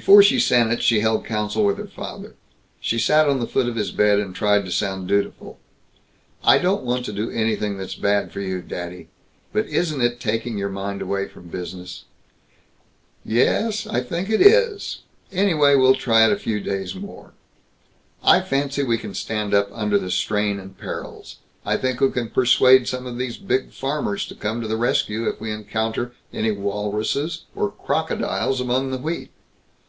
[0.00, 2.34] Before she sent it she held council with her father.
[2.80, 5.60] She sat on the foot of his bed and tried to sound dutiful.
[6.42, 9.06] "I don't want to do anything that's bad for you, daddy.
[9.52, 12.06] But isn't it taking your mind away from business?"
[13.24, 15.02] "Ye es, I think it is.
[15.30, 17.32] Anyway, we'll try it a few days more."
[18.20, 21.36] "I fancy we can stand up under the strain and perils.
[21.64, 25.28] I think we can persuade some of these big farmers to come to the rescue
[25.28, 29.30] if we encounter any walruses or crocodiles among the wheat.